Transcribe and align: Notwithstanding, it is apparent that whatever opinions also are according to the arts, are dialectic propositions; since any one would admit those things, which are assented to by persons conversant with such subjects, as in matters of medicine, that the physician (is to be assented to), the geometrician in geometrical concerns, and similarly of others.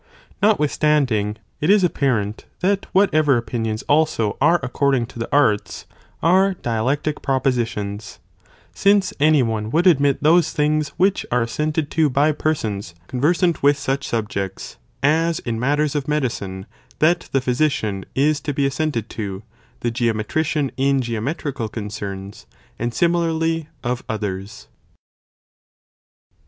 Notwithstanding, 0.41 1.37
it 1.59 1.69
is 1.69 1.83
apparent 1.83 2.45
that 2.61 2.87
whatever 2.91 3.37
opinions 3.37 3.83
also 3.83 4.35
are 4.41 4.59
according 4.63 5.05
to 5.05 5.19
the 5.19 5.29
arts, 5.31 5.85
are 6.23 6.55
dialectic 6.55 7.21
propositions; 7.21 8.17
since 8.73 9.13
any 9.19 9.43
one 9.43 9.69
would 9.69 9.85
admit 9.85 10.23
those 10.23 10.53
things, 10.53 10.89
which 10.97 11.23
are 11.31 11.43
assented 11.43 11.91
to 11.91 12.09
by 12.09 12.31
persons 12.31 12.95
conversant 13.05 13.61
with 13.61 13.77
such 13.77 14.07
subjects, 14.07 14.77
as 15.03 15.37
in 15.37 15.59
matters 15.59 15.93
of 15.93 16.07
medicine, 16.07 16.65
that 16.97 17.29
the 17.31 17.39
physician 17.39 18.03
(is 18.15 18.39
to 18.41 18.55
be 18.55 18.65
assented 18.65 19.07
to), 19.11 19.43
the 19.81 19.91
geometrician 19.91 20.71
in 20.77 21.01
geometrical 21.01 21.69
concerns, 21.69 22.47
and 22.79 22.91
similarly 22.95 23.67
of 23.83 24.03
others. 24.09 24.67